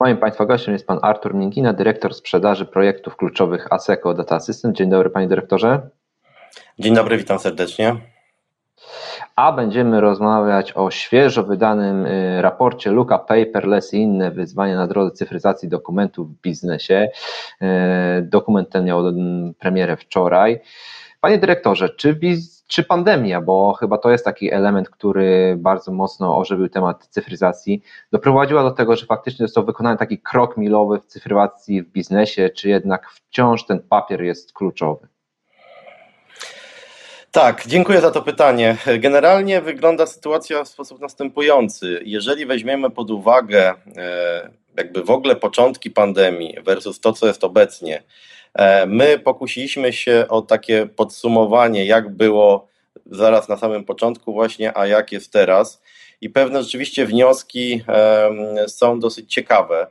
Moim 0.00 0.16
Państwa 0.16 0.46
gościem 0.46 0.72
jest 0.72 0.86
Pan 0.86 0.98
Artur 1.02 1.34
Minkina, 1.34 1.72
dyrektor 1.72 2.14
sprzedaży 2.14 2.66
projektów 2.66 3.16
kluczowych 3.16 3.72
ASECO 3.72 4.14
Data 4.14 4.36
Assistant. 4.36 4.76
Dzień 4.76 4.90
dobry 4.90 5.10
Panie 5.10 5.28
Dyrektorze. 5.28 5.80
Dzień 6.78 6.94
dobry, 6.94 7.18
witam 7.18 7.38
serdecznie. 7.38 7.96
A 9.36 9.52
będziemy 9.52 10.00
rozmawiać 10.00 10.72
o 10.76 10.90
świeżo 10.90 11.42
wydanym 11.42 12.06
y, 12.06 12.42
raporcie 12.42 12.90
Luka 12.90 13.18
Paperless 13.18 13.94
i 13.94 13.96
inne 13.96 14.30
wyzwania 14.30 14.76
na 14.76 14.86
drodze 14.86 15.10
cyfryzacji 15.10 15.68
dokumentów 15.68 16.28
w 16.28 16.40
biznesie. 16.40 17.08
Y, 17.62 17.66
dokument 18.22 18.70
ten 18.70 18.84
miał 18.84 19.08
mm, 19.08 19.54
premierę 19.54 19.96
wczoraj. 19.96 20.60
Panie 21.20 21.38
dyrektorze, 21.38 21.88
czy, 21.88 22.14
czy 22.70 22.84
pandemia, 22.84 23.40
bo 23.40 23.72
chyba 23.72 23.98
to 23.98 24.10
jest 24.10 24.24
taki 24.24 24.52
element, 24.52 24.90
który 24.90 25.56
bardzo 25.58 25.92
mocno 25.92 26.38
ożywił 26.38 26.68
temat 26.68 27.06
cyfryzacji, 27.06 27.82
doprowadziła 28.12 28.62
do 28.62 28.70
tego, 28.70 28.96
że 28.96 29.06
faktycznie 29.06 29.46
został 29.46 29.64
wykonany 29.64 29.98
taki 29.98 30.18
krok 30.18 30.56
milowy 30.56 31.00
w 31.00 31.06
cyfryzacji 31.06 31.82
w 31.82 31.92
biznesie, 31.92 32.50
czy 32.50 32.68
jednak 32.68 33.10
wciąż 33.10 33.66
ten 33.66 33.80
papier 33.80 34.22
jest 34.22 34.52
kluczowy? 34.52 35.08
Tak, 37.30 37.66
dziękuję 37.66 38.00
za 38.00 38.10
to 38.10 38.22
pytanie. 38.22 38.76
Generalnie 38.98 39.60
wygląda 39.60 40.06
sytuacja 40.06 40.64
w 40.64 40.68
sposób 40.68 41.00
następujący. 41.00 42.00
Jeżeli 42.04 42.46
weźmiemy 42.46 42.90
pod 42.90 43.10
uwagę 43.10 43.74
e, 43.96 44.50
jakby 44.76 45.04
w 45.04 45.10
ogóle 45.10 45.36
początki 45.36 45.90
pandemii 45.90 46.56
versus 46.64 47.00
to, 47.00 47.12
co 47.12 47.26
jest 47.26 47.44
obecnie, 47.44 48.02
my 48.86 49.18
pokusiliśmy 49.18 49.92
się 49.92 50.24
o 50.28 50.42
takie 50.42 50.86
podsumowanie, 50.86 51.84
jak 51.86 52.08
było 52.08 52.68
zaraz 53.06 53.48
na 53.48 53.56
samym 53.56 53.84
początku 53.84 54.32
właśnie, 54.32 54.78
a 54.78 54.86
jak 54.86 55.12
jest 55.12 55.32
teraz. 55.32 55.82
I 56.20 56.30
pewne 56.30 56.62
rzeczywiście 56.62 57.06
wnioski 57.06 57.84
są 58.66 59.00
dosyć 59.00 59.34
ciekawe. 59.34 59.86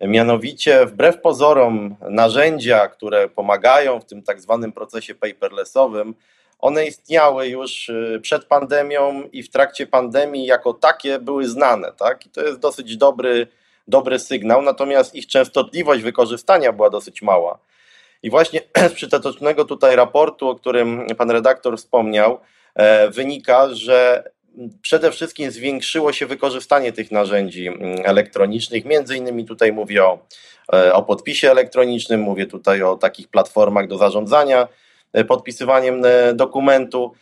Mianowicie, 0.00 0.86
wbrew 0.86 1.20
pozorom, 1.20 1.96
narzędzia, 2.00 2.88
które 2.88 3.28
pomagają 3.28 4.00
w 4.00 4.04
tym 4.04 4.22
tak 4.22 4.40
zwanym 4.40 4.72
procesie 4.72 5.14
paperlessowym, 5.14 6.14
one 6.58 6.86
istniały 6.86 7.48
już 7.48 7.88
y, 7.88 8.20
przed 8.22 8.44
pandemią 8.44 9.22
i 9.32 9.42
w 9.42 9.50
trakcie 9.50 9.86
pandemii 9.86 10.46
jako 10.46 10.74
takie 10.74 11.18
były 11.18 11.48
znane, 11.48 11.92
tak? 11.92 12.26
I 12.26 12.30
to 12.30 12.42
jest 12.42 12.58
dosyć 12.58 12.96
dobry, 12.96 13.46
dobry 13.88 14.18
sygnał, 14.18 14.62
natomiast 14.62 15.14
ich 15.14 15.26
częstotliwość 15.26 16.02
wykorzystania 16.02 16.72
była 16.72 16.90
dosyć 16.90 17.22
mała. 17.22 17.58
I 18.22 18.30
właśnie 18.30 18.60
z 18.90 18.92
przytoczonego 18.92 19.64
tutaj 19.64 19.96
raportu, 19.96 20.48
o 20.48 20.54
którym 20.54 21.06
pan 21.18 21.30
redaktor 21.30 21.78
wspomniał, 21.78 22.40
e, 22.74 23.10
wynika, 23.10 23.68
że 23.74 24.30
przede 24.82 25.10
wszystkim 25.10 25.50
zwiększyło 25.50 26.12
się 26.12 26.26
wykorzystanie 26.26 26.92
tych 26.92 27.10
narzędzi 27.10 27.66
mm, 27.66 27.98
elektronicznych. 28.04 28.84
Między 28.84 29.16
innymi 29.16 29.44
tutaj 29.44 29.72
mówię 29.72 30.04
o, 30.04 30.18
e, 30.72 30.92
o 30.92 31.02
podpisie 31.02 31.50
elektronicznym, 31.50 32.20
mówię 32.20 32.46
tutaj 32.46 32.82
o 32.82 32.96
takich 32.96 33.28
platformach 33.28 33.88
do 33.88 33.98
zarządzania 33.98 34.68
E, 35.12 35.24
podpisywaniem 35.24 36.02
dokumentu. 36.34 37.12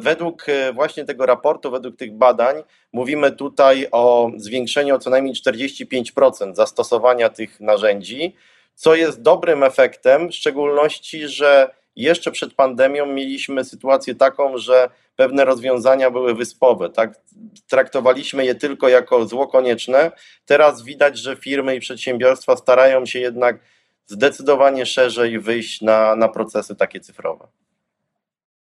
Według 0.00 0.46
właśnie 0.74 1.04
tego 1.04 1.26
raportu, 1.26 1.70
według 1.70 1.96
tych 1.96 2.12
badań, 2.12 2.62
mówimy 2.92 3.32
tutaj 3.32 3.86
o 3.92 4.30
zwiększeniu 4.36 4.94
o 4.94 4.98
co 4.98 5.10
najmniej 5.10 5.34
45% 5.34 6.54
zastosowania 6.54 7.28
tych 7.28 7.60
narzędzi, 7.60 8.36
co 8.74 8.94
jest 8.94 9.22
dobrym 9.22 9.62
efektem, 9.62 10.28
w 10.28 10.34
szczególności, 10.34 11.28
że 11.28 11.74
jeszcze 11.96 12.30
przed 12.30 12.54
pandemią 12.54 13.06
mieliśmy 13.06 13.64
sytuację 13.64 14.14
taką, 14.14 14.58
że 14.58 14.90
pewne 15.16 15.44
rozwiązania 15.44 16.10
były 16.10 16.34
wyspowe, 16.34 16.90
tak? 16.90 17.20
Traktowaliśmy 17.68 18.44
je 18.44 18.54
tylko 18.54 18.88
jako 18.88 19.26
zło 19.26 19.46
konieczne. 19.46 20.12
Teraz 20.46 20.82
widać, 20.82 21.18
że 21.18 21.36
firmy 21.36 21.76
i 21.76 21.80
przedsiębiorstwa 21.80 22.56
starają 22.56 23.06
się 23.06 23.18
jednak 23.18 23.58
zdecydowanie 24.06 24.86
szerzej 24.86 25.38
wyjść 25.38 25.82
na, 25.82 26.16
na 26.16 26.28
procesy 26.28 26.76
takie 26.76 27.00
cyfrowe. 27.00 27.46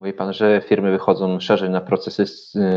Mówi 0.01 0.13
Pan, 0.13 0.33
że 0.33 0.63
firmy 0.69 0.91
wychodzą 0.91 1.41
szerzej 1.41 1.71
na 1.71 1.81
procesy 1.81 2.25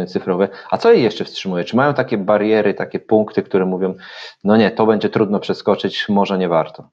cyfrowe. 0.08 0.50
A 0.72 0.78
co 0.78 0.92
je 0.92 1.00
jeszcze 1.00 1.26
wstrzymuje? 1.26 1.64
Czy 1.64 1.76
mają 1.76 1.94
takie 1.94 2.18
bariery, 2.18 2.74
takie 2.74 3.00
punkty, 3.00 3.44
które 3.44 3.66
mówią, 3.66 3.96
no 4.44 4.58
nie, 4.58 4.72
to 4.72 4.86
będzie 4.86 5.10
trudno 5.10 5.40
przeskoczyć, 5.40 6.10
może 6.10 6.38
nie 6.38 6.50
warto? 6.50 6.90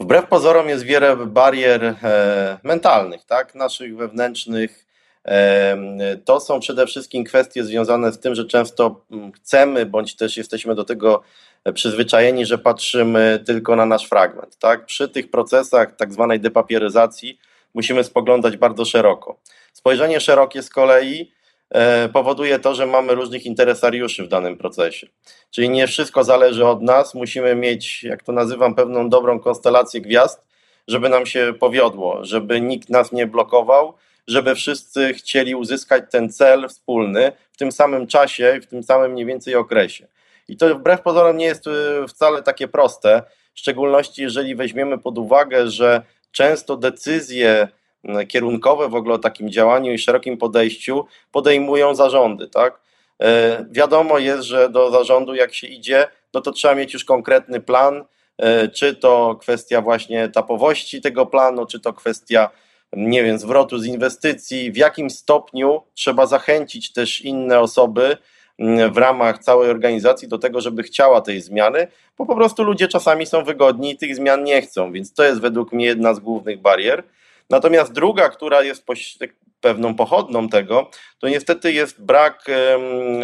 Wbrew 0.00 0.26
pozorom 0.28 0.68
jest 0.68 0.84
wiele 0.84 1.16
barier 1.16 1.84
e, 1.84 2.58
mentalnych, 2.62 3.24
tak, 3.24 3.54
naszych 3.54 3.96
wewnętrznych. 3.96 4.86
E, 5.24 5.76
to 6.24 6.40
są 6.40 6.60
przede 6.60 6.86
wszystkim 6.86 7.24
kwestie 7.24 7.64
związane 7.64 8.12
z 8.12 8.20
tym, 8.20 8.34
że 8.34 8.44
często 8.44 9.00
mm, 9.10 9.32
chcemy, 9.32 9.86
bądź 9.86 10.16
też 10.16 10.36
jesteśmy 10.36 10.74
do 10.74 10.84
tego 10.84 11.22
przyzwyczajeni, 11.74 12.46
że 12.46 12.58
patrzymy 12.58 13.42
tylko 13.46 13.76
na 13.76 13.86
nasz 13.86 14.08
fragment. 14.08 14.58
Tak? 14.58 14.86
Przy 14.86 15.08
tych 15.08 15.30
procesach 15.30 15.96
tak 15.96 16.12
zwanej 16.12 16.40
depapieryzacji 16.40 17.38
musimy 17.74 18.04
spoglądać 18.04 18.56
bardzo 18.56 18.84
szeroko. 18.84 19.38
Spojrzenie 19.72 20.20
szerokie 20.20 20.62
z 20.62 20.70
kolei 20.70 21.32
powoduje 22.12 22.58
to, 22.58 22.74
że 22.74 22.86
mamy 22.86 23.14
różnych 23.14 23.46
interesariuszy 23.46 24.24
w 24.24 24.28
danym 24.28 24.56
procesie. 24.56 25.06
Czyli 25.50 25.70
nie 25.70 25.86
wszystko 25.86 26.24
zależy 26.24 26.66
od 26.66 26.82
nas, 26.82 27.14
musimy 27.14 27.54
mieć, 27.54 28.02
jak 28.02 28.22
to 28.22 28.32
nazywam, 28.32 28.74
pewną 28.74 29.08
dobrą 29.08 29.40
konstelację 29.40 30.00
gwiazd, 30.00 30.44
żeby 30.88 31.08
nam 31.08 31.26
się 31.26 31.52
powiodło, 31.60 32.24
żeby 32.24 32.60
nikt 32.60 32.88
nas 32.88 33.12
nie 33.12 33.26
blokował, 33.26 33.94
żeby 34.26 34.54
wszyscy 34.54 35.14
chcieli 35.14 35.54
uzyskać 35.54 36.04
ten 36.10 36.32
cel 36.32 36.68
wspólny 36.68 37.32
w 37.52 37.56
tym 37.56 37.72
samym 37.72 38.06
czasie, 38.06 38.60
w 38.62 38.66
tym 38.66 38.82
samym 38.82 39.12
mniej 39.12 39.26
więcej 39.26 39.54
okresie. 39.54 40.06
I 40.48 40.56
to 40.56 40.74
wbrew 40.74 41.02
pozorom 41.02 41.36
nie 41.36 41.46
jest 41.46 41.66
y, 41.66 41.70
wcale 42.08 42.42
takie 42.42 42.68
proste, 42.68 43.22
w 43.54 43.58
szczególności 43.58 44.22
jeżeli 44.22 44.54
weźmiemy 44.54 44.98
pod 44.98 45.18
uwagę, 45.18 45.70
że 45.70 46.02
często 46.32 46.76
decyzje 46.76 47.68
kierunkowe 48.28 48.88
w 48.88 48.94
ogóle 48.94 49.14
o 49.14 49.18
takim 49.18 49.50
działaniu 49.50 49.92
i 49.92 49.98
szerokim 49.98 50.38
podejściu 50.38 51.06
podejmują 51.32 51.94
zarządy, 51.94 52.48
tak? 52.48 52.80
E, 53.22 53.64
wiadomo 53.70 54.18
jest, 54.18 54.42
że 54.42 54.68
do 54.68 54.90
zarządu 54.90 55.34
jak 55.34 55.54
się 55.54 55.66
idzie, 55.66 56.06
no 56.34 56.40
to 56.40 56.52
trzeba 56.52 56.74
mieć 56.74 56.94
już 56.94 57.04
konkretny 57.04 57.60
plan, 57.60 58.04
e, 58.38 58.68
czy 58.68 58.94
to 58.94 59.36
kwestia 59.40 59.80
właśnie 59.80 60.22
etapowości 60.22 61.00
tego 61.00 61.26
planu, 61.26 61.66
czy 61.66 61.80
to 61.80 61.92
kwestia 61.92 62.50
nie 62.96 63.24
wiem, 63.24 63.38
zwrotu 63.38 63.78
z 63.78 63.86
inwestycji, 63.86 64.72
w 64.72 64.76
jakim 64.76 65.10
stopniu 65.10 65.82
trzeba 65.94 66.26
zachęcić 66.26 66.92
też 66.92 67.20
inne 67.20 67.60
osoby, 67.60 68.16
w 68.92 68.96
ramach 68.96 69.38
całej 69.38 69.70
organizacji 69.70 70.28
do 70.28 70.38
tego, 70.38 70.60
żeby 70.60 70.82
chciała 70.82 71.20
tej 71.20 71.40
zmiany, 71.40 71.86
bo 72.18 72.26
po 72.26 72.34
prostu 72.34 72.62
ludzie 72.62 72.88
czasami 72.88 73.26
są 73.26 73.44
wygodni 73.44 73.90
i 73.90 73.96
tych 73.96 74.16
zmian 74.16 74.44
nie 74.44 74.62
chcą, 74.62 74.92
więc 74.92 75.14
to 75.14 75.24
jest 75.24 75.40
według 75.40 75.72
mnie 75.72 75.86
jedna 75.86 76.14
z 76.14 76.20
głównych 76.20 76.60
barier. 76.60 77.02
Natomiast 77.50 77.92
druga, 77.92 78.28
która 78.28 78.62
jest 78.62 78.86
pewną 79.60 79.94
pochodną 79.94 80.48
tego, 80.48 80.90
to 81.18 81.28
niestety 81.28 81.72
jest 81.72 82.02
brak, 82.02 82.44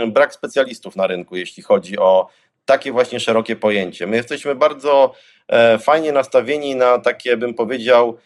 brak 0.07 0.35
specjalistów 0.35 0.97
na 0.97 1.07
rynku, 1.07 1.37
jeśli 1.37 1.63
chodzi 1.63 1.99
o 1.99 2.29
takie 2.65 2.93
właśnie 2.93 3.21
szerokie 3.21 3.57
pojęcie. 3.57 4.07
My 4.07 4.17
jesteśmy 4.17 4.55
bardzo 4.55 5.15
e, 5.49 5.79
fajnie 5.79 6.13
nastawieni 6.13 6.77
na 6.77 6.99
takie, 6.99 7.37
bym 7.37 7.55
powiedział, 7.55 8.19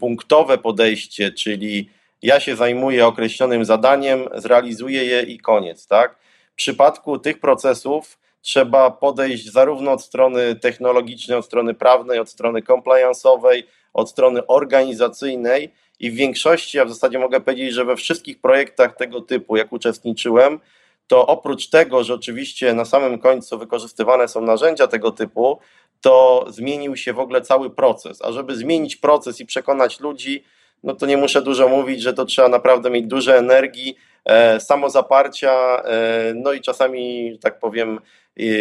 punktowe 0.00 0.58
podejście, 0.58 1.32
czyli 1.32 1.90
ja 2.22 2.40
się 2.40 2.56
zajmuję 2.56 3.06
określonym 3.06 3.64
zadaniem, 3.64 4.28
zrealizuję 4.34 5.04
je 5.04 5.22
i 5.22 5.38
koniec, 5.38 5.86
tak? 5.86 6.20
przypadku 6.60 7.18
tych 7.18 7.40
procesów 7.40 8.18
trzeba 8.40 8.90
podejść 8.90 9.52
zarówno 9.52 9.92
od 9.92 10.02
strony 10.02 10.56
technologicznej, 10.56 11.38
od 11.38 11.44
strony 11.44 11.74
prawnej, 11.74 12.18
od 12.18 12.28
strony 12.28 12.60
compliance'owej, 12.62 13.62
od 13.92 14.10
strony 14.10 14.46
organizacyjnej 14.46 15.72
i 16.00 16.10
w 16.10 16.14
większości, 16.14 16.78
ja 16.78 16.84
w 16.84 16.88
zasadzie 16.92 17.18
mogę 17.18 17.40
powiedzieć, 17.40 17.74
że 17.74 17.84
we 17.84 17.96
wszystkich 17.96 18.40
projektach 18.40 18.96
tego 18.96 19.20
typu, 19.20 19.56
jak 19.56 19.72
uczestniczyłem, 19.72 20.60
to 21.06 21.26
oprócz 21.26 21.68
tego, 21.68 22.04
że 22.04 22.14
oczywiście 22.14 22.74
na 22.74 22.84
samym 22.84 23.18
końcu 23.18 23.58
wykorzystywane 23.58 24.28
są 24.28 24.40
narzędzia 24.40 24.86
tego 24.86 25.10
typu, 25.10 25.58
to 26.00 26.44
zmienił 26.48 26.96
się 26.96 27.12
w 27.12 27.18
ogóle 27.18 27.40
cały 27.40 27.70
proces. 27.70 28.22
A 28.22 28.32
żeby 28.32 28.56
zmienić 28.56 28.96
proces 28.96 29.40
i 29.40 29.46
przekonać 29.46 30.00
ludzi, 30.00 30.44
no 30.82 30.94
to 30.94 31.06
nie 31.06 31.16
muszę 31.16 31.42
dużo 31.42 31.68
mówić, 31.68 32.02
że 32.02 32.14
to 32.14 32.24
trzeba 32.24 32.48
naprawdę 32.48 32.90
mieć 32.90 33.06
dużo 33.06 33.36
energii, 33.36 33.96
e, 34.24 34.60
samozaparcia, 34.60 35.82
e, 35.84 36.32
no 36.34 36.52
i 36.52 36.60
czasami, 36.60 37.38
tak 37.42 37.58
powiem, 37.58 38.00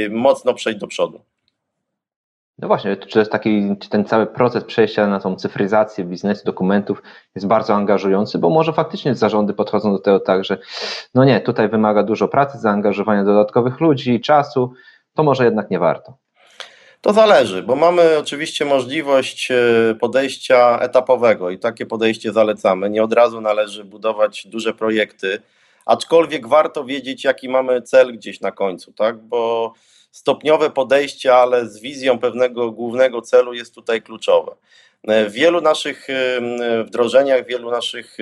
mocno 0.10 0.54
przejść 0.54 0.80
do 0.80 0.88
przodu. 0.88 1.22
No 2.62 2.68
właśnie, 2.68 2.98
czy 2.98 3.20
jest 3.20 3.32
taki, 3.32 3.76
czy 3.80 3.90
ten 3.90 4.06
cały 4.06 4.28
proces 4.28 4.64
przejścia 4.64 5.08
na 5.08 5.20
tą 5.20 5.36
cyfryzację 5.36 6.04
biznesu, 6.04 6.46
dokumentów 6.46 7.02
jest 7.36 7.48
bardzo 7.48 7.74
angażujący, 7.76 8.38
bo 8.38 8.50
może 8.50 8.74
faktycznie 8.74 9.16
zarządy 9.16 9.54
podchodzą 9.54 9.92
do 9.92 10.00
tego 10.00 10.20
tak, 10.20 10.46
że 10.46 10.58
no 11.16 11.26
nie, 11.26 11.42
tutaj 11.42 11.70
wymaga 11.70 12.04
dużo 12.04 12.28
pracy, 12.28 12.58
zaangażowania 12.58 13.24
dodatkowych 13.24 13.80
ludzi, 13.80 14.22
czasu, 14.22 14.74
to 15.14 15.24
może 15.24 15.46
jednak 15.46 15.72
nie 15.72 15.80
warto. 15.80 16.18
To 17.02 17.14
zależy, 17.14 17.64
bo 17.64 17.76
mamy 17.76 18.18
oczywiście 18.18 18.66
możliwość 18.66 19.52
e, 19.52 19.96
podejścia 20.00 20.80
etapowego 20.80 21.50
i 21.50 21.60
takie 21.60 21.86
podejście 21.86 22.32
zalecamy. 22.32 22.90
Nie 22.90 23.04
od 23.04 23.14
razu 23.14 23.42
należy 23.42 23.84
budować 23.84 24.48
duże 24.48 24.74
projekty, 24.74 25.42
aczkolwiek 25.90 26.48
warto 26.48 26.84
wiedzieć, 26.84 27.24
jaki 27.24 27.50
mamy 27.50 27.82
cel 27.82 28.14
gdzieś 28.14 28.42
na 28.42 28.52
końcu, 28.52 28.94
tak? 28.94 29.18
Bo 29.18 29.74
stopniowe 30.12 30.70
podejście, 30.70 31.36
ale 31.36 31.66
z 31.66 31.80
wizją 31.80 32.20
pewnego 32.20 32.72
głównego 32.72 33.22
celu 33.22 33.54
jest 33.54 33.76
tutaj 33.76 34.02
kluczowe. 34.02 34.56
W 35.04 35.32
wielu 35.32 35.62
naszych 35.62 36.08
wdrożeniach, 36.86 37.44
w 37.44 37.48
wielu 37.48 37.72
naszych 37.72 38.18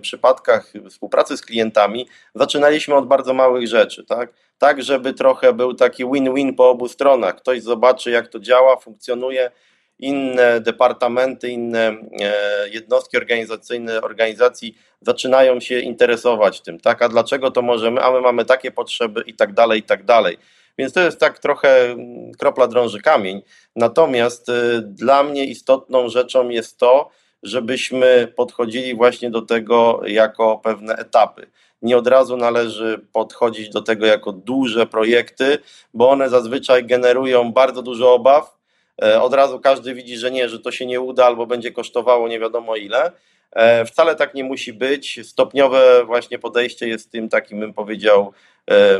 przypadkach 0.00 0.72
współpracy 0.90 1.36
z 1.36 1.42
klientami 1.42 2.06
zaczynaliśmy 2.34 2.94
od 2.94 3.06
bardzo 3.06 3.34
małych 3.34 3.68
rzeczy, 3.68 4.04
tak? 4.04 4.32
Tak, 4.58 4.82
żeby 4.82 5.12
trochę 5.12 5.52
był 5.52 5.74
taki 5.74 6.04
win-win 6.04 6.54
po 6.54 6.70
obu 6.70 6.88
stronach. 6.88 7.36
Ktoś 7.36 7.62
zobaczy, 7.62 8.10
jak 8.10 8.28
to 8.28 8.40
działa, 8.40 8.76
funkcjonuje, 8.76 9.50
inne 9.98 10.60
departamenty, 10.60 11.48
inne 11.48 11.96
e, 12.20 12.68
jednostki 12.68 13.16
organizacyjne 13.16 14.02
organizacji 14.02 14.78
zaczynają 15.00 15.60
się 15.60 15.80
interesować 15.80 16.60
tym, 16.60 16.80
tak? 16.80 17.02
A 17.02 17.08
dlaczego 17.08 17.50
to 17.50 17.62
możemy? 17.62 18.02
A 18.02 18.10
my 18.10 18.20
mamy 18.20 18.44
takie 18.44 18.70
potrzeby 18.70 19.22
i 19.26 19.34
tak 19.34 19.52
dalej, 19.52 19.80
i 19.80 19.82
tak 19.82 20.04
dalej. 20.04 20.38
Więc 20.78 20.92
to 20.92 21.00
jest 21.00 21.20
tak 21.20 21.38
trochę 21.38 21.84
mm, 21.84 22.32
kropla 22.38 22.66
drąży 22.66 23.00
kamień. 23.00 23.42
Natomiast 23.76 24.48
y, 24.48 24.82
dla 24.82 25.22
mnie 25.22 25.44
istotną 25.44 26.08
rzeczą 26.08 26.48
jest 26.48 26.78
to, 26.78 27.10
żebyśmy 27.42 28.32
podchodzili 28.36 28.94
właśnie 28.94 29.30
do 29.30 29.42
tego 29.42 30.00
jako 30.06 30.60
pewne 30.64 30.96
etapy. 30.96 31.46
Nie 31.82 31.96
od 31.96 32.06
razu 32.06 32.36
należy 32.36 33.06
podchodzić 33.12 33.70
do 33.70 33.82
tego 33.82 34.06
jako 34.06 34.32
duże 34.32 34.86
projekty, 34.86 35.58
bo 35.94 36.10
one 36.10 36.28
zazwyczaj 36.28 36.84
generują 36.84 37.52
bardzo 37.52 37.82
dużo 37.82 38.14
obaw. 38.14 38.55
E, 39.02 39.22
od 39.22 39.34
razu 39.34 39.60
każdy 39.60 39.94
widzi, 39.94 40.16
że 40.16 40.30
nie, 40.30 40.48
że 40.48 40.60
to 40.60 40.72
się 40.72 40.86
nie 40.86 41.00
uda 41.00 41.26
albo 41.26 41.46
będzie 41.46 41.72
kosztowało 41.72 42.28
nie 42.28 42.40
wiadomo 42.40 42.76
ile. 42.76 43.12
E, 43.52 43.84
wcale 43.84 44.16
tak 44.16 44.34
nie 44.34 44.44
musi 44.44 44.72
być. 44.72 45.20
Stopniowe 45.28 46.04
właśnie 46.04 46.38
podejście 46.38 46.88
jest 46.88 47.12
tym 47.12 47.28
takim, 47.28 47.60
bym 47.60 47.74
powiedział, 47.74 48.32
e, 48.70 48.98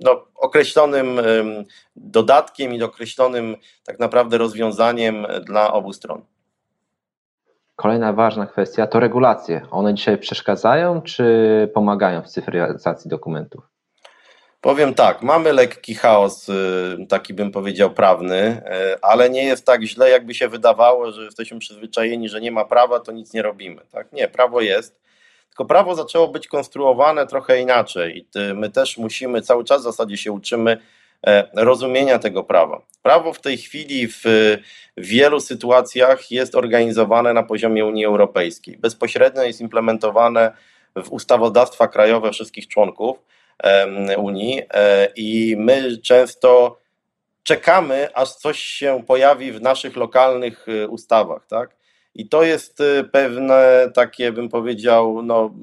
no, 0.00 0.24
określonym 0.34 1.20
dodatkiem 1.96 2.74
i 2.74 2.82
określonym 2.82 3.56
tak 3.84 3.98
naprawdę 3.98 4.38
rozwiązaniem 4.38 5.26
dla 5.44 5.72
obu 5.72 5.92
stron. 5.92 6.22
Kolejna 7.76 8.12
ważna 8.12 8.46
kwestia 8.46 8.86
to 8.86 9.00
regulacje. 9.00 9.66
One 9.70 9.94
dzisiaj 9.94 10.18
przeszkadzają 10.18 11.02
czy 11.02 11.70
pomagają 11.74 12.22
w 12.22 12.28
cyfryzacji 12.28 13.10
dokumentów? 13.10 13.75
Powiem 14.66 14.94
tak, 14.94 15.22
mamy 15.22 15.52
lekki 15.52 15.94
chaos, 15.94 16.48
y, 16.48 17.06
taki 17.08 17.34
bym 17.34 17.50
powiedział 17.50 17.90
prawny, 17.90 18.62
y, 18.94 19.00
ale 19.02 19.30
nie 19.30 19.44
jest 19.44 19.66
tak 19.66 19.82
źle, 19.82 20.10
jakby 20.10 20.34
się 20.34 20.48
wydawało, 20.48 21.12
że 21.12 21.24
jesteśmy 21.24 21.58
przyzwyczajeni, 21.58 22.28
że 22.28 22.40
nie 22.40 22.52
ma 22.52 22.64
prawa, 22.64 23.00
to 23.00 23.12
nic 23.12 23.32
nie 23.32 23.42
robimy. 23.42 23.82
Tak? 23.92 24.12
Nie, 24.12 24.28
prawo 24.28 24.60
jest. 24.60 25.00
Tylko 25.48 25.64
prawo 25.64 25.94
zaczęło 25.94 26.28
być 26.28 26.48
konstruowane 26.48 27.26
trochę 27.26 27.60
inaczej 27.60 28.18
i 28.18 28.26
my 28.54 28.70
też 28.70 28.98
musimy, 28.98 29.42
cały 29.42 29.64
czas 29.64 29.80
w 29.80 29.84
zasadzie 29.84 30.16
się 30.16 30.32
uczymy 30.32 30.78
e, 31.26 31.48
rozumienia 31.54 32.18
tego 32.18 32.44
prawa. 32.44 32.82
Prawo 33.02 33.32
w 33.32 33.40
tej 33.40 33.58
chwili 33.58 34.08
w 34.08 34.24
wielu 34.96 35.40
sytuacjach 35.40 36.30
jest 36.30 36.54
organizowane 36.54 37.32
na 37.32 37.42
poziomie 37.42 37.86
Unii 37.86 38.04
Europejskiej. 38.04 38.78
Bezpośrednio 38.78 39.42
jest 39.42 39.60
implementowane 39.60 40.52
w 40.96 41.12
ustawodawstwa 41.12 41.88
krajowe 41.88 42.32
wszystkich 42.32 42.68
członków 42.68 43.18
Unii 44.18 44.62
e, 44.70 45.08
i 45.16 45.56
my 45.58 45.98
często 45.98 46.78
czekamy, 47.42 48.08
aż 48.14 48.32
coś 48.32 48.58
się 48.58 49.02
pojawi 49.06 49.52
w 49.52 49.62
naszych 49.62 49.96
lokalnych 49.96 50.66
e, 50.68 50.88
ustawach, 50.88 51.46
tak? 51.46 51.76
I 52.14 52.28
to 52.28 52.42
jest 52.42 52.80
e, 52.80 53.04
pewne 53.04 53.90
takie, 53.94 54.32
bym 54.32 54.48
powiedział, 54.48 55.22
no, 55.22 55.54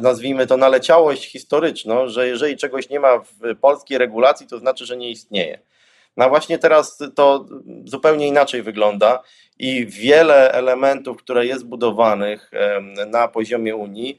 nazwijmy 0.00 0.46
to 0.46 0.56
naleciałość 0.56 1.30
historyczną, 1.30 2.08
że 2.08 2.28
jeżeli 2.28 2.56
czegoś 2.56 2.88
nie 2.88 3.00
ma 3.00 3.18
w 3.18 3.56
polskiej 3.60 3.98
regulacji, 3.98 4.46
to 4.46 4.58
znaczy, 4.58 4.86
że 4.86 4.96
nie 4.96 5.10
istnieje. 5.10 5.58
No 6.16 6.28
właśnie 6.28 6.58
teraz 6.58 6.98
to 7.14 7.46
zupełnie 7.84 8.28
inaczej 8.28 8.62
wygląda 8.62 9.22
i 9.58 9.86
wiele 9.86 10.52
elementów, 10.52 11.16
które 11.16 11.46
jest 11.46 11.66
budowanych 11.66 12.50
na 13.06 13.28
poziomie 13.28 13.76
Unii, 13.76 14.18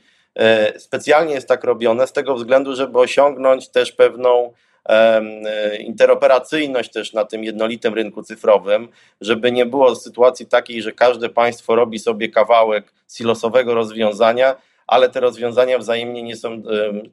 specjalnie 0.77 1.33
jest 1.33 1.47
tak 1.47 1.63
robione 1.63 2.07
z 2.07 2.13
tego 2.13 2.35
względu, 2.35 2.75
żeby 2.75 2.99
osiągnąć 2.99 3.69
też 3.69 3.91
pewną 3.91 4.53
e, 4.85 5.75
interoperacyjność 5.77 6.91
też 6.91 7.13
na 7.13 7.25
tym 7.25 7.43
jednolitym 7.43 7.93
rynku 7.93 8.23
cyfrowym, 8.23 8.87
żeby 9.21 9.51
nie 9.51 9.65
było 9.65 9.95
sytuacji 9.95 10.45
takiej, 10.45 10.81
że 10.81 10.91
każde 10.91 11.29
państwo 11.29 11.75
robi 11.75 11.99
sobie 11.99 12.29
kawałek 12.29 12.93
silosowego 13.13 13.73
rozwiązania, 13.73 14.55
ale 14.87 15.09
te 15.09 15.19
rozwiązania 15.19 15.77
wzajemnie 15.77 16.23
nie 16.23 16.35
są, 16.35 16.61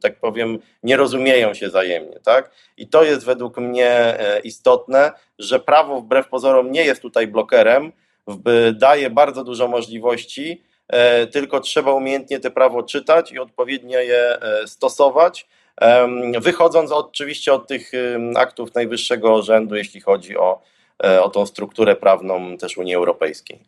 tak 0.00 0.20
powiem, 0.20 0.58
nie 0.82 0.96
rozumieją 0.96 1.54
się 1.54 1.68
wzajemnie, 1.68 2.20
tak? 2.20 2.50
I 2.76 2.86
to 2.86 3.04
jest 3.04 3.24
według 3.24 3.58
mnie 3.58 3.90
e, 3.90 4.40
istotne, 4.40 5.12
że 5.38 5.60
prawo 5.60 6.00
wbrew 6.00 6.28
pozorom 6.28 6.72
nie 6.72 6.84
jest 6.84 7.02
tutaj 7.02 7.26
blokerem, 7.26 7.92
daje 8.72 9.10
bardzo 9.10 9.44
dużo 9.44 9.68
możliwości, 9.68 10.62
E, 10.69 10.69
tylko 11.32 11.60
trzeba 11.60 11.92
umiejętnie 11.92 12.40
te 12.40 12.50
prawo 12.50 12.82
czytać 12.82 13.32
i 13.32 13.38
odpowiednio 13.38 13.98
je 13.98 14.38
e, 14.42 14.66
stosować, 14.66 15.46
wychodząc 16.40 16.92
oczywiście 16.92 17.52
od 17.52 17.68
tych 17.68 17.90
aktów 18.36 18.74
najwyższego 18.74 19.42
rzędu, 19.42 19.76
jeśli 19.76 20.00
chodzi 20.00 20.36
o, 20.38 20.62
e, 21.04 21.22
o 21.22 21.28
tą 21.28 21.46
strukturę 21.46 21.96
prawną 21.96 22.56
też 22.58 22.78
Unii 22.78 22.94
Europejskiej. 22.94 23.60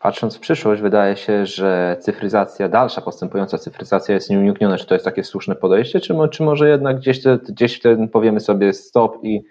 Patrząc 0.00 0.36
w 0.36 0.40
przyszłość, 0.40 0.82
wydaje 0.82 1.16
się, 1.16 1.46
że 1.46 1.96
cyfryzacja, 2.00 2.68
dalsza 2.68 3.00
postępująca 3.00 3.58
cyfryzacja 3.58 4.14
jest 4.14 4.30
nieunikniona. 4.30 4.78
Czy 4.78 4.86
to 4.86 4.94
jest 4.94 5.04
takie 5.04 5.24
słuszne 5.24 5.54
podejście, 5.54 6.00
czy, 6.00 6.14
czy 6.30 6.42
może 6.42 6.68
jednak 6.68 6.96
gdzieś, 6.96 7.22
te, 7.22 7.38
gdzieś 7.48 7.78
wtedy 7.78 8.08
powiemy 8.08 8.40
sobie 8.40 8.72
stop 8.72 9.24
i 9.24 9.42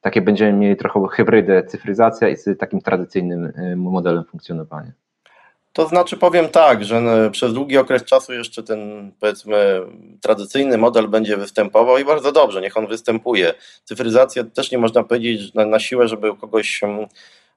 takie 0.00 0.22
będziemy 0.22 0.52
mieli 0.52 0.76
trochę 0.76 1.00
hybrydę 1.16 1.62
cyfryzacja 1.62 2.28
i 2.28 2.36
z 2.36 2.58
takim 2.58 2.80
tradycyjnym 2.80 3.52
modelem 3.76 4.24
funkcjonowania? 4.24 4.92
To 5.74 5.88
znaczy 5.88 6.16
powiem 6.16 6.48
tak, 6.48 6.84
że 6.84 6.96
e, 6.96 7.30
przez 7.30 7.52
długi 7.52 7.78
okres 7.78 8.04
czasu 8.04 8.32
jeszcze 8.32 8.62
ten 8.62 9.12
powiedzmy 9.20 9.80
tradycyjny 10.20 10.78
model 10.78 11.08
będzie 11.08 11.36
występował 11.36 11.98
i 11.98 12.04
bardzo 12.04 12.32
dobrze, 12.32 12.60
niech 12.60 12.76
on 12.76 12.86
występuje. 12.86 13.54
Cyfryzacja 13.84 14.44
też 14.44 14.70
nie 14.70 14.78
można 14.78 15.02
powiedzieć 15.02 15.54
na, 15.54 15.66
na 15.66 15.78
siłę, 15.80 16.08
żeby 16.08 16.36
kogoś 16.36 16.82
mm, 16.82 17.06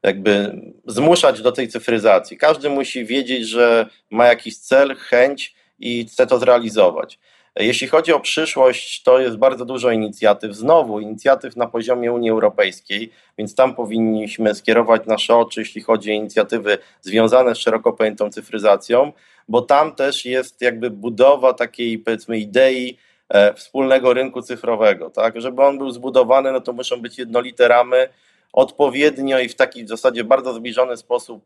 jakby 0.04 0.62
zmuszać 0.88 1.42
do 1.42 1.52
tej 1.52 1.68
cyfryzacji. 1.68 2.38
Każdy 2.38 2.70
musi 2.70 3.06
wiedzieć, 3.06 3.48
że 3.48 3.86
ma 4.12 4.26
jakiś 4.28 4.58
cel, 4.58 4.96
chęć 4.96 5.56
i 5.80 6.06
chce 6.06 6.28
to 6.28 6.40
zrealizować. 6.40 7.20
Jeśli 7.60 7.88
chodzi 7.88 8.14
o 8.14 8.20
przyszłość, 8.20 9.04
to 9.04 9.20
jest 9.20 9.38
bardzo 9.38 9.66
dużo 9.66 9.92
inicjatyw, 9.92 10.56
znowu 10.56 11.00
inicjatyw 11.00 11.56
na 11.56 11.68
poziomie 11.68 12.14
Unii 12.14 12.30
Europejskiej, 12.30 13.12
więc 13.38 13.56
tam 13.56 13.76
powinniśmy 13.76 14.56
skierować 14.56 15.02
nasze 15.06 15.36
oczy, 15.36 15.60
jeśli 15.60 15.82
chodzi 15.82 16.12
o 16.12 16.14
inicjatywy 16.14 16.78
związane 17.02 17.56
z 17.56 17.58
szeroko 17.58 17.94
pojętą 17.94 18.30
cyfryzacją, 18.30 19.12
bo 19.48 19.62
tam 19.62 19.96
też 19.96 20.26
jest 20.26 20.62
jakby 20.62 20.90
budowa 20.90 21.54
takiej 21.54 22.00
powiedzmy 22.00 22.38
idei 22.40 22.98
e, 23.30 23.54
wspólnego 23.54 24.14
rynku 24.14 24.42
cyfrowego, 24.42 25.10
tak? 25.10 25.42
Żeby 25.42 25.64
on 25.64 25.78
był 25.78 25.92
zbudowany, 25.92 26.52
no 26.52 26.62
to 26.62 26.74
muszą 26.74 27.02
być 27.02 27.18
jednolite 27.18 27.68
ramy, 27.68 28.10
odpowiednio 28.54 29.40
i 29.40 29.50
w 29.50 29.56
taki 29.56 29.84
w 29.84 29.88
zasadzie 29.88 30.24
bardzo 30.24 30.54
zbliżony 30.54 30.98
sposób 30.98 31.46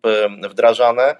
wdrażane, 0.50 1.16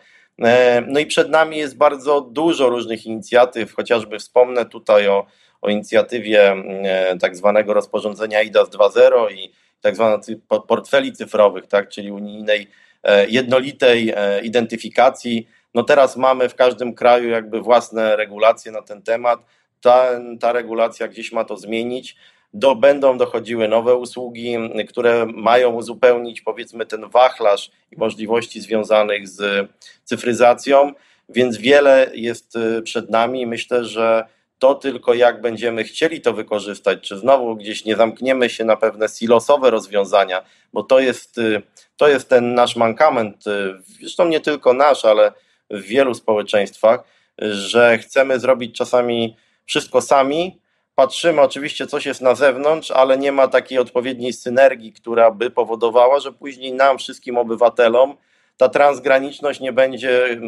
no 0.88 1.00
i 1.00 1.06
przed 1.06 1.30
nami 1.30 1.58
jest 1.58 1.78
bardzo 1.78 2.22
dużo 2.22 2.70
różnych 2.70 3.06
inicjatyw, 3.06 3.74
chociażby 3.74 4.20
wspomnę 4.20 4.66
tutaj 4.66 5.08
o, 5.08 5.26
o 5.62 5.70
inicjatywie 5.70 6.52
e, 6.52 7.18
tak 7.18 7.36
zwanego 7.36 7.74
rozporządzenia 7.74 8.42
IDAS 8.42 8.70
2.0 8.70 9.32
i 9.32 9.52
tak 9.82 9.96
zwanych 9.96 10.20
portfeli 10.68 11.14
cyfrowych, 11.14 11.68
tak, 11.68 11.90
czyli 11.90 12.12
unijnej 12.12 12.68
e, 13.04 13.28
jednolitej 13.28 14.14
identyfikacji. 14.44 15.48
No 15.74 15.84
teraz 15.84 16.18
mamy 16.18 16.50
w 16.50 16.56
każdym 16.56 16.94
kraju 16.94 17.30
jakby 17.30 17.62
własne 17.62 18.16
regulacje 18.16 18.72
na 18.72 18.82
ten 18.82 19.02
temat. 19.02 19.46
Ta, 19.82 20.08
ta 20.40 20.52
regulacja 20.52 21.08
gdzieś 21.08 21.32
ma 21.32 21.44
to 21.44 21.58
zmienić 21.58 22.16
do, 22.54 22.76
będą 22.76 23.18
dochodziły 23.18 23.68
nowe 23.68 23.96
usługi, 23.96 24.58
które 24.90 25.26
mają 25.26 25.74
uzupełnić 25.74 26.42
powiedzmy 26.42 26.86
ten 26.86 27.10
wachlarz 27.10 27.72
i 27.92 27.98
możliwości 27.98 28.62
związanych 28.62 29.28
z 29.28 29.70
cyfryzacją, 30.04 30.94
więc 31.30 31.58
wiele 31.58 32.12
jest 32.14 32.56
y, 32.56 32.82
przed 32.82 33.10
nami. 33.10 33.48
Myślę, 33.48 33.86
że 33.86 34.26
to 34.60 34.76
tylko 34.76 35.14
jak 35.14 35.42
będziemy 35.42 35.84
chcieli 35.84 36.22
to 36.22 36.34
wykorzystać, 36.34 37.00
czy 37.02 37.18
znowu 37.18 37.56
gdzieś 37.56 37.86
nie 37.86 37.96
zamkniemy 37.96 38.50
się 38.50 38.66
na 38.66 38.76
pewne 38.76 39.08
silosowe 39.10 39.70
rozwiązania, 39.70 40.42
bo 40.74 40.84
to 40.84 41.00
jest, 41.00 41.38
y, 41.38 41.62
to 41.98 42.08
jest 42.08 42.30
ten 42.30 42.54
nasz 42.54 42.76
mankament, 42.76 43.48
y, 43.48 43.74
zresztą 44.00 44.28
nie 44.28 44.40
tylko 44.40 44.74
nasz, 44.74 45.06
ale 45.06 45.32
w 45.70 45.82
wielu 45.82 46.14
społeczeństwach, 46.14 47.04
że 47.40 47.98
chcemy 47.98 48.40
zrobić 48.40 48.78
czasami 48.78 49.36
wszystko 49.66 50.02
sami, 50.02 50.61
patrzymy 50.96 51.42
oczywiście, 51.42 51.88
coś 51.88 52.06
jest 52.06 52.22
na 52.22 52.36
zewnątrz, 52.36 52.92
ale 52.92 53.18
nie 53.18 53.32
ma 53.32 53.48
takiej 53.48 53.78
odpowiedniej 53.78 54.34
synergii, 54.34 54.94
która 54.94 55.32
by 55.32 55.50
powodowała, 55.50 56.20
że 56.20 56.32
później 56.32 56.74
nam, 56.74 56.98
wszystkim 56.98 57.38
obywatelom, 57.38 58.18
ta 58.58 58.70
transgraniczność 58.70 59.60
nie 59.60 59.74
będzie 59.74 60.42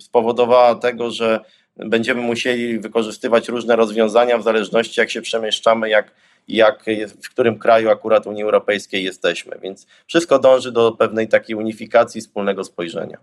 spowodowała 0.00 0.74
tego, 0.74 1.10
że 1.10 1.40
będziemy 1.76 2.20
musieli 2.20 2.78
wykorzystywać 2.78 3.48
różne 3.48 3.76
rozwiązania 3.76 4.38
w 4.38 4.42
zależności 4.42 5.00
jak 5.00 5.10
się 5.10 5.22
przemieszczamy, 5.22 5.88
jak, 5.88 6.10
jak, 6.48 6.84
w 7.22 7.30
którym 7.30 7.58
kraju 7.58 7.90
akurat 7.90 8.26
Unii 8.26 8.42
Europejskiej 8.42 9.04
jesteśmy. 9.04 9.58
Więc 9.62 9.86
wszystko 10.06 10.38
dąży 10.38 10.72
do 10.72 10.92
pewnej 10.92 11.28
takiej 11.28 11.56
unifikacji, 11.56 12.20
wspólnego 12.20 12.64
spojrzenia. 12.64 13.18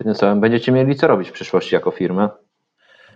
Jednym 0.00 0.14
słowem, 0.14 0.40
będziecie 0.40 0.72
mieli 0.72 0.96
co 0.96 1.06
robić 1.06 1.28
w 1.28 1.32
przyszłości 1.32 1.74
jako 1.74 1.90
firma? 1.90 2.30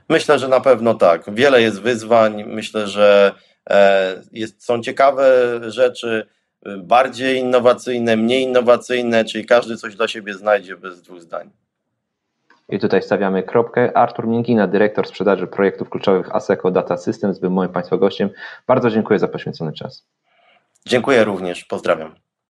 Myślę, 0.09 0.39
że 0.39 0.49
na 0.49 0.61
pewno 0.61 0.95
tak. 0.95 1.35
Wiele 1.35 1.63
jest 1.63 1.81
wyzwań. 1.81 2.45
Myślę, 2.45 2.87
że 2.87 3.35
e, 3.71 4.23
jest, 4.33 4.65
są 4.65 4.83
ciekawe 4.83 5.61
rzeczy, 5.71 6.27
bardziej 6.79 7.39
innowacyjne, 7.39 8.17
mniej 8.17 8.43
innowacyjne, 8.43 9.25
czyli 9.25 9.47
każdy 9.47 9.77
coś 9.77 9.97
dla 9.97 10.09
siebie 10.09 10.35
znajdzie 10.35 10.77
bez 10.77 11.03
dwóch 11.03 11.23
zdań. 11.23 11.51
I 12.69 12.79
tutaj 12.79 13.03
stawiamy 13.03 13.43
kropkę. 13.43 13.97
Artur 13.97 14.27
Minkina, 14.27 14.67
dyrektor 14.67 15.07
sprzedaży 15.07 15.47
projektów 15.47 15.91
kluczowych 15.91 16.35
ASECO 16.35 16.71
Data 16.71 16.97
Systems, 16.97 17.39
był 17.39 17.51
moim 17.51 17.71
Państwa 17.71 17.97
gościem. 17.97 18.31
Bardzo 18.67 18.91
dziękuję 18.91 19.19
za 19.19 19.29
poświęcony 19.29 19.73
czas. 19.73 20.07
Dziękuję 20.87 21.25
również. 21.25 21.65
Pozdrawiam. 21.65 22.24